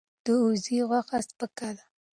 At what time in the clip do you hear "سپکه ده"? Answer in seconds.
1.27-1.83